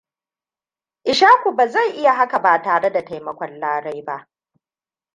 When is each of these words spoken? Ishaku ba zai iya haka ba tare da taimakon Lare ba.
Ishaku 1.03 1.51
ba 1.55 1.67
zai 1.67 1.91
iya 1.93 2.13
haka 2.13 2.39
ba 2.41 2.61
tare 2.63 2.89
da 2.89 3.05
taimakon 3.05 3.59
Lare 3.59 4.01
ba. 4.01 4.29